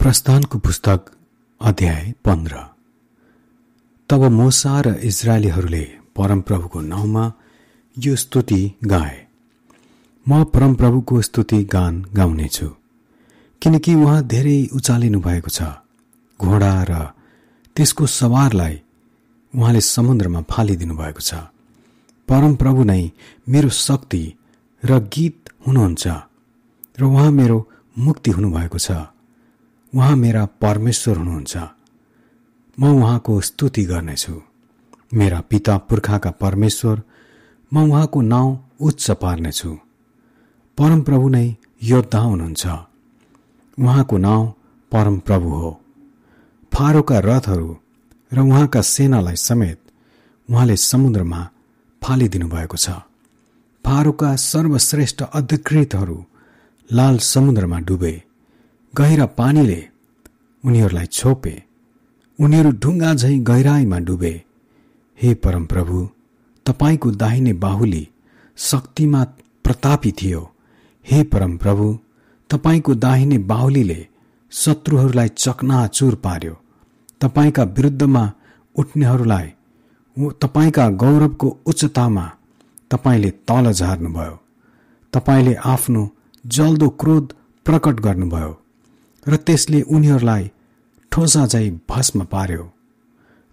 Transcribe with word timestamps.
प्रस्थानको 0.00 0.58
पुस्तक 0.58 1.10
अध्याय 1.60 2.12
पन्ध्र। 2.24 2.56
तब 4.10 4.22
मोसा 4.32 4.80
र 4.80 4.94
इजरायलीहरूले 5.04 5.82
परमप्रभुको 6.16 6.80
नाउँमा 6.80 7.24
यो 7.96 8.14
स्तुति 8.16 8.60
गाए। 8.84 9.18
म 10.26 10.44
परमप्रभुको 10.54 11.20
स्तुति 11.22 11.62
गान 11.64 12.00
गाउनेछु 12.16 12.68
किनकि 13.62 13.94
उहाँ 13.94 14.22
धेरै 14.24 14.56
उचालिनु 14.72 15.20
भएको 15.20 15.50
छ। 15.50 15.68
घोडा 16.40 16.72
र 16.90 16.92
त्यसको 17.76 18.06
सवारलाई 18.06 18.80
उहाँले 19.54 19.80
समुद्रमा 19.80 20.40
फालिदिनु 20.50 20.96
भएको 20.96 21.20
छ। 21.20 21.34
परमप्रभु 22.28 22.82
नै 22.84 23.02
मेरो 23.48 23.68
शक्ति 23.84 24.24
र 24.82 24.98
गीत 25.12 25.38
हुनुहुन्छ 25.66 26.04
र 26.98 27.04
उहाँ 27.04 27.30
मेरो 27.30 27.58
मुक्ति 27.96 28.30
हुनुभएको 28.30 28.78
छ। 28.78 28.90
उहाँ 29.94 30.16
मेरा 30.16 30.46
परमेश्वर 30.46 31.16
हुनुहुन्छ। 31.16 31.56
म 32.80 33.02
उहाँको 33.02 33.40
स्तुति 33.40 33.84
गर्नेछु। 33.84 34.42
मेरा 35.14 35.40
पिता 35.40 35.78
पुर्खाका 35.78 36.30
परमेश्वर 36.30 37.02
म 37.74 37.90
उहाँको 37.90 38.20
नाउँ 38.20 38.70
उच्च 38.80 39.10
पार्नेछु। 39.10 39.78
परमप्रभु 40.78 41.28
नै 41.28 41.56
योद्धा 41.82 42.18
हुनुहुन्छ। 42.18 42.66
उहाँको 43.78 44.18
नाउँ 44.18 44.54
परमप्रभु 44.92 45.48
हो। 45.48 45.80
फारोका 46.72 47.18
रथहरू 47.18 47.78
र 48.32 48.38
उहाँका 48.40 48.80
सेनालाई 48.80 49.36
समेत 49.36 49.80
उहाँले 50.50 50.76
समुद्रमा 50.76 51.48
फालिदिनु 52.02 52.48
भएको 52.48 52.76
छ। 52.76 52.90
फारोका 53.86 54.36
सर्वश्रेष्ठ 54.36 55.22
अधिकृतहरू 55.22 56.24
लाल 56.92 57.18
समुद्रमा 57.18 57.78
डुबे। 57.78 58.29
गहिरा 58.94 59.26
पानीले 59.38 59.80
उनीहरूलाई 60.64 61.06
छोपे। 61.06 61.52
उनीहरू 62.38 62.70
ढुङ्गा 62.82 63.14
झैँ 63.14 63.38
गहिराईमा 63.40 63.98
डुबे। 63.98 64.32
हे 65.20 65.34
परमप्रभु 65.34 65.98
तपाईँको 66.66 67.10
दाहिने 67.22 67.52
बाहुली 67.64 68.08
शक्तिमा 68.58 69.22
प्रतापी 69.64 70.12
थियो। 70.12 70.42
हे 71.06 71.22
परमप्रभु 71.22 71.86
तपाईँको 72.50 72.94
दाहिने 72.94 73.38
बाहुलीले 73.52 74.00
शत्रुहरूलाई 74.52 75.28
चकनाचुर 75.28 76.14
पार्यो। 76.24 76.54
तपाईँका 77.20 77.62
विरुद्धमा 77.76 78.24
उठ्नेहरूलाई 78.76 79.48
तपाईँका 80.42 80.88
गौरवको 81.02 81.48
उच्चतामा 81.66 82.26
तपाईँले 82.90 83.30
तल 83.48 83.72
झार्नुभयो। 83.72 84.36
तपाईँले 85.12 85.54
आफ्नो 85.74 86.02
जल्दो 86.44 86.88
क्रोध 87.00 87.32
प्रकट 87.66 88.00
गर्नुभयो। 88.00 88.52
र 89.26 89.36
त्यसले 89.36 89.80
उनीहरूलाई 89.82 90.50
ठोसा 91.12 91.46
झै 91.46 91.70
भस्म 91.90 92.24
पार्यो। 92.24 92.64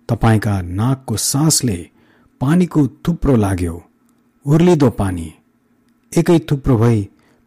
तपाईँका 0.10 0.56
नाकको 0.62 1.16
सासले 1.18 1.78
पानीको 2.42 2.88
थुप्रो 3.04 3.36
लाग्यो। 3.36 3.76
उर्लिदो 4.45 4.90
पानी 4.90 5.28
एकै 6.12 6.40
थुप्रो 6.40 6.78
भई 6.78 7.00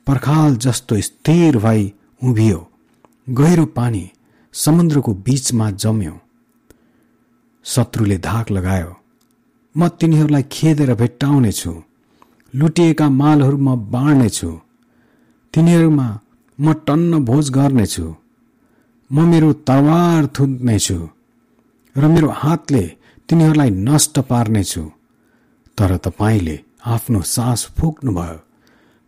पर्खाल 0.06 0.56
जस्तो 0.56 1.00
स्थिर 1.00 1.58
भई 1.58 1.92
उभियो। 2.22 2.60
गहिरो 3.28 3.64
पानी 3.76 4.04
समुद्रको 4.54 5.12
बीचमा 5.26 5.70
जम्यो। 5.70 6.14
शत्रुले 7.64 8.18
धाक 8.18 8.50
लगायो 8.50 8.92
म 9.74 9.88
तिनीहरूलाई 9.88 10.42
खेदेर 10.52 10.94
भेट्टाउनेछु। 10.94 11.72
लुटिएका 12.54 13.08
मालहरू 13.10 13.58
म 13.58 13.76
बाँड्नेछु। 13.91 14.50
तिनीहरूमा 15.54 16.08
म 16.61 16.72
टन्न 16.86 17.25
भोज 17.25 17.50
गर्नेछु। 17.50 18.06
म 19.11 19.16
मेरो 19.28 19.53
तरवार 19.69 20.27
थुन्नेछु 20.27 20.98
र 21.97 22.03
मेरो 22.06 22.28
हातले 22.30 22.84
तिनीहरूलाई 23.28 23.70
नष्ट 23.70 24.19
पार्नेछु। 24.20 24.83
तर 25.78 25.97
तपाईँले 25.97 26.56
आफ्नो 26.87 27.20
सास 27.22 27.60
फुक्नुभयो 27.78 28.38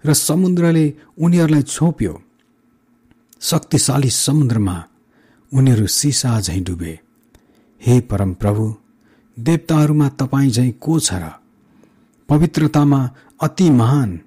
र 0.04 0.14
समुद्रले 0.14 0.86
उनीहरूलाई 1.18 1.62
छोप्यो। 1.62 2.12
शक्तिशाली 3.40 4.10
समुद्रमा 4.10 4.76
उनीहरू 5.52 5.86
सिसा 5.86 6.40
झैँ 6.40 6.62
डुबे। 6.64 6.92
हे 7.82 8.00
परमप्रभु 8.00 8.64
देवताहरूमा 9.36 10.08
तपाईँ 10.08 10.50
झैँ 10.50 10.70
को 10.80 11.00
छ 11.00 11.12
र? 11.14 11.24
पवित्रतामा 12.28 13.00
अति 13.42 13.70
महान 13.70 14.20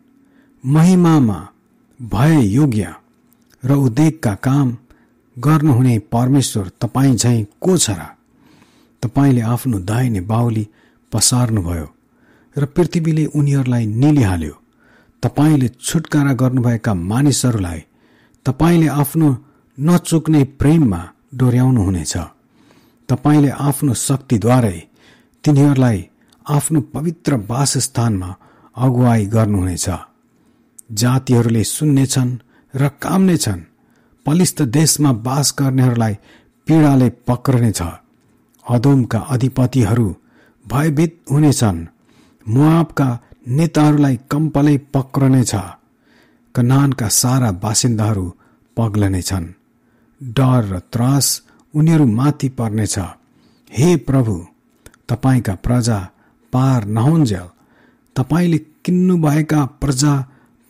महिमामा 0.63 1.39
भय 2.01 2.35
योग्य 2.49 2.93
र 3.63 3.71
उद्वेगका 3.71 4.33
काम 4.35 4.77
गर्नुहुने 5.37 5.99
परमेश्वर 5.99 6.71
तपाईँ 6.81 7.15
झैँ 7.15 7.45
को 7.61 7.77
छ 7.77 7.89
र? 7.89 8.01
तपाईँले 9.03 9.41
आफ्नो 9.41 9.79
दाहिने 9.79 10.21
बाहुली 10.21 10.67
पसार्नुभयो 11.11 11.87
र 12.57 12.65
पृथ्वीले 12.65 13.25
उनीहरूलाई 13.25 13.85
निलिहाल्यो। 13.85 14.55
तपाईँले 15.23 15.67
छुटकारा 15.67 16.33
गर्नुभएका 16.33 16.93
मानिसहरूलाई 16.93 17.81
तपाईँले 18.45 18.87
आफ्नो 18.87 19.27
नचुक्ने 19.77 20.43
प्रेममा 20.43 21.01
डोर्याउनुहुनेछ। 21.35 22.17
तपाईँले 23.09 23.49
आफ्नो 23.49 23.93
शक्तिद्वारै 23.93 24.77
तिनीहरूलाई 25.43 25.99
आफ्नो 26.49 26.79
पवित्र 26.81 27.35
वासस्थानमा 27.49 28.29
अगुवाई 28.77 29.25
गर्नुहुनेछ। 29.25 29.87
जातिहरूले 30.91 31.63
सुन्नेछन् 31.63 32.37
र 32.75 32.87
काम्नेछन् 32.87 33.61
पलिस्त 34.25 34.61
देशमा 34.61 35.11
बास 35.11 35.55
गर्नेहरूलाई 35.59 36.13
पीडाले 36.67 37.09
पक्रनेछ। 37.09 37.81
अदोमका 38.69 39.19
अधिपतिहरू 39.19 40.15
भयभीत 40.67 41.21
हुनेछन्। 41.31 41.85
मुआबका 42.47 43.19
नेताहरूलाई 43.47 44.19
कम्पलै 44.31 44.77
पक्रनेछ। 44.77 45.55
कनानका 46.55 47.07
सारा 47.07 47.51
बासिन्दाहरू 47.51 48.33
पग्लनेछन्। 48.77 49.53
डर 50.23 50.61
र 50.65 50.79
त्रास 50.79 51.41
उनीहरू 51.75 52.05
माथि 52.05 52.49
पर्नेछ। 52.49 52.99
हे 53.71 53.95
प्रभु 53.95 54.45
तपाईँका 55.09 55.55
प्रजा 55.55 55.99
पार 56.53 56.85
नहुन्जेल। 56.85 57.47
तपाईँले 58.15 58.57
किन्नुभएका 58.57 59.65
प्रजा 59.65 60.13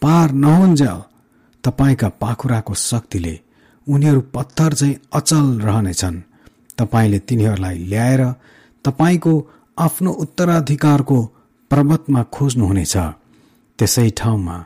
पार 0.02 0.32
नहुन्जेल। 0.32 1.15
तपाईँका 1.66 2.10
पाखुराको 2.22 2.74
शक्तिले 2.74 3.40
उनीहरू 3.88 4.22
पत्थर 4.36 4.74
चाहिँ 4.74 4.96
अचल 5.14 5.48
रहनेछन्। 5.60 6.24
तपाईँले 6.78 7.20
तिनीहरूलाई 7.20 7.78
ल्याएर 7.92 8.22
तपाईँको 8.86 9.34
आफ्नो 9.78 10.12
उत्तराधिकारको 10.24 11.18
पर्वतमा 11.72 12.22
खोज्नुहुनेछ। 12.36 12.96
त्यसै 13.80 14.10
ठाउँमा 14.10 14.58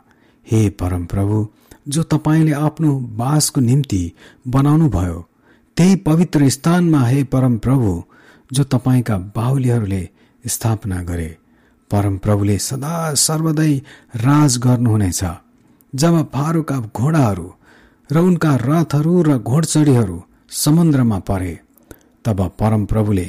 हे 0.48 0.70
परमप्रभु 0.70 1.38
जो 1.88 2.04
तपाईँले 2.04 2.52
आफ्नो 2.52 2.92
बासको 3.18 3.62
निम्ति 3.62 4.02
बनाउनु 4.48 4.90
भयो 4.90 5.20
त्यही 5.78 5.96
पवित्र 6.08 6.50
स्थानमा 6.50 7.02
हे 7.08 7.24
परमप्रभु 7.24 7.92
जो 8.54 8.64
तपाईँका 8.64 9.18
बाहुलीहरूले 9.36 10.04
स्थापना 10.46 11.02
गरे 11.04 11.30
परमप्रभुले 11.92 12.58
सदा 12.60 12.96
सर्वदै 13.14 13.74
राज 14.16 14.58
गर्नुहुनेछ। 14.58 15.24
जब 15.94 16.16
फारूका 16.34 16.78
घोडाहरू 16.96 17.48
र 18.10 18.18
उनका 18.20 18.52
रथहरू 18.62 19.22
र 19.22 19.38
घोडचडीहरू 19.40 20.18
समुद्रमा 20.64 21.20
परे 21.20 21.54
तब 22.26 22.40
परमप्रभुले 22.60 23.28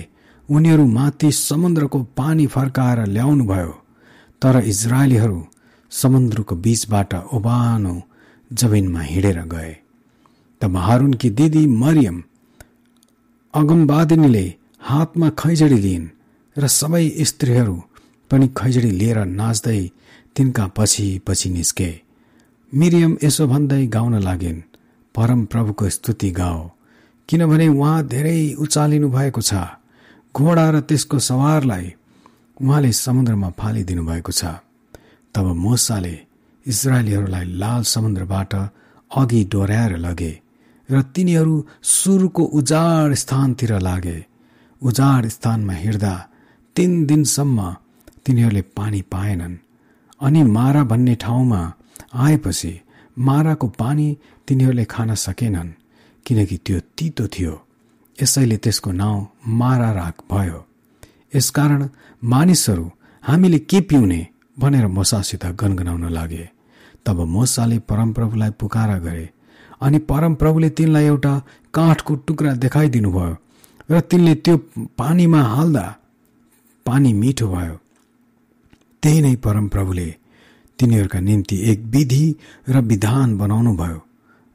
उनीहरू 0.49 0.85
माथि 0.87 1.31
समुद्रको 1.33 1.99
पानी 2.17 2.47
फर्काएर 2.47 2.99
ल्याउनुभयो 3.07 3.73
तर 4.43 4.55
इजरायलीहरू 4.65 5.41
समुद्रको 5.93 6.55
बीचबाट 6.57 7.15
ओबानो 7.15 7.95
जमिनमा 8.51 9.01
हिँडेर 9.01 9.39
गए। 9.45 9.73
तब 10.61 10.77
हारुनकी 10.77 11.31
दिदी 11.31 11.67
मरियम 11.83 12.23
अगमवादिनीले 13.55 14.47
हातमा 14.81 15.29
खैजडी 15.41 15.79
लिइन् 15.79 16.09
र 16.57 16.67
सबै 16.79 17.05
स्त्रीहरू 17.31 17.77
पनि 18.31 18.47
खैजडी 18.59 18.91
लिएर 18.91 19.19
नाच्दै 19.25 19.81
तिनका 20.37 20.67
पछि 20.77 21.07
पछि 21.27 21.51
निस्के। 21.51 21.91
मिरियम 22.73 23.17
यसो 23.25 23.47
भन्दै 23.47 23.87
गाउन 23.87 24.15
लागिन्। 24.23 24.61
परम 25.15 25.41
प्रभुको 25.45 25.89
स्तुति 25.91 26.31
गाओ। 26.31 26.71
किनभने 27.29 27.67
उहाँ 27.69 28.07
धेरै 28.07 28.55
उचालिनु 28.63 29.09
भएको 29.11 29.41
छ। 29.41 29.55
घोडा 30.35 30.67
र 30.71 30.81
त्यसको 30.81 31.19
सवारलाई 31.19 31.87
उहाँले 32.63 32.93
समुद्रमा 32.93 33.51
फालिदिनु 33.59 34.03
भएको 34.07 34.33
छ। 34.33 34.43
तब 35.35 35.47
मोसाले 35.65 36.15
इजरायलीहरूलाई 36.67 37.45
लाल 37.59 37.83
समुद्रबाट 37.83 38.53
अघि 39.11 39.41
डोर्याएर 39.53 39.97
लगे 39.97 40.33
र 40.89 41.03
तिनीहरू 41.15 41.55
सुरको 41.83 42.43
उजाड 42.59 43.15
स्थानतिर 43.15 43.73
लागे। 43.79 44.19
उजाड 44.83 45.23
स्थानमा 45.27 45.75
हिँड्दा 45.75 46.15
तीन 46.77 46.93
दिनसम्म 47.07 47.59
तिनीहरूले 48.25 48.63
पानी 48.79 49.03
पाएनन्। 49.03 49.57
अनि 50.23 50.43
मारा 50.57 50.83
भन्ने 50.85 51.15
ठाउँमा 51.15 51.63
आएपछि 52.15 52.81
माराको 53.19 53.67
पानी 53.69 54.17
तिनीहरूले 54.49 54.85
खान 54.85 55.15
सकेनन् 55.15 55.71
किनकि 56.27 56.57
त्यो 56.57 56.81
तितो 56.99 57.27
थियो। 57.27 57.55
यसैले 58.23 58.57
त्यसको 58.57 58.91
नाउँ 58.93 59.29
मारा 59.47 59.91
राग 59.93 60.17
भयो। 60.33 60.67
यसकारण 61.35 61.89
मानिसहरू 62.25 62.91
हामीले 63.25 63.59
के 63.59 63.81
पिउने? 63.81 64.27
भनेर 64.59 64.87
मोसासित 64.87 65.47
गनगनाउन 65.61 66.05
लागे। 66.13 66.49
तब 67.07 67.21
मोसाले 67.27 67.79
परमप्रभुलाई 67.79 68.51
पुकारा 68.51 68.99
गरे 68.99 69.31
अनि 69.83 69.99
परमप्रभुले 69.99 70.71
तिनलाई 70.71 71.05
एउटा 71.05 71.33
काठको 71.75 72.15
टुक्रा 72.27 72.53
देखाइदिनु 72.55 73.11
भयो 73.13 73.37
र 73.91 74.01
तिनले 74.01 74.35
त्यो 74.35 74.57
पानीमा 74.99 75.41
हाल्दा 75.43 75.85
पानी 76.87 77.13
मिठो 77.13 77.47
भयो। 77.49 77.77
त्यही 79.03 79.21
नै 79.21 79.35
परमप्रभुले 79.37 80.09
तिनीहरूका 80.81 81.21
निम्ति 81.21 81.57
एक 81.71 81.81
विधि 81.87 82.25
र 82.69 82.81
विधान 82.81 83.37
बनाउनु 83.39 83.73
भयो 83.77 84.01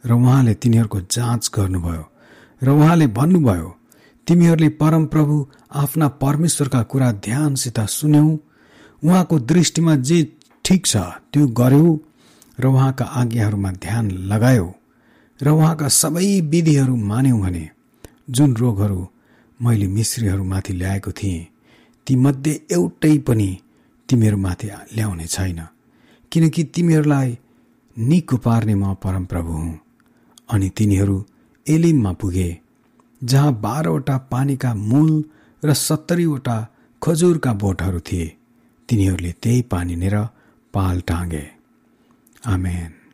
र 0.04 0.12
उहाँले 0.12 0.54
तिनीहरूको 0.54 1.00
जाँच 1.12 1.52
गर्नुभयो 1.56 2.04
र 2.62 2.70
उहाँले 2.70 3.08
भन्नुभयो 3.08 3.70
तिमीहरूले 4.28 4.70
परमप्रभु 4.82 5.36
आफ्ना 5.76 6.08
परमेश्वरका 6.24 6.82
कुरा 6.84 7.12
ध्यानसित 7.12 7.80
सुन्यौ। 7.80 8.26
उहाँको 9.04 9.40
दृष्टिमा 9.40 9.96
जे 9.96 10.20
ठिक 10.66 10.86
छ 10.86 10.98
त्यो 11.32 11.48
गर्यौ 11.48 12.00
र 12.60 12.66
उहाँका 12.66 13.06
आज्ञाहरूमा 13.06 13.72
ध्यान 13.72 14.12
लगायौ 14.32 14.68
र 15.42 15.48
उहाँका 15.50 15.88
सबै 15.88 16.42
विधिहरू 16.42 16.96
मान्यौ 16.96 17.38
भने 17.38 17.70
जुन 18.30 18.56
रोगहरू 18.56 19.08
मैले 19.60 19.88
मिश्रीहरूमाथि 19.88 20.74
ल्याएको 20.74 21.12
थिएँ 21.12 21.48
तीमध्ये 22.08 22.54
एउटै 22.72 23.18
पनि 23.18 23.50
तिमीहरूमाथि 24.10 24.68
ल्याउने 24.96 25.28
छैन। 25.28 25.60
किनकि 26.36 26.64
तिमीहरूलाई 26.64 27.38
निको 27.98 28.38
पार्ने 28.38 28.76
म 28.76 28.94
परमप्रभु 28.94 29.52
हुँ। 29.52 29.80
अनि 30.52 30.70
तिनीहरू 30.70 31.26
एलिममा 31.70 32.12
पुगे 32.14 32.60
जहाँ 33.24 33.54
बाह्रवटा 33.62 34.18
पानीका 34.18 34.74
मूल 34.74 35.24
र 35.66 35.74
सत्तरीवटा 35.74 36.58
खजुरका 37.02 37.54
बोटहरू 37.54 38.00
थिए। 38.00 38.28
तिनीहरूले 38.90 39.32
त्यही 39.32 39.62
पानी 39.62 39.96
नेर 39.96 40.16
पाल 40.74 41.02
टाँगे। 41.02 41.46
आमेन। 42.48 43.05